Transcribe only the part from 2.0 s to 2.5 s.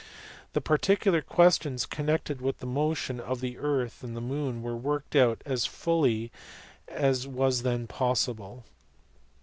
nected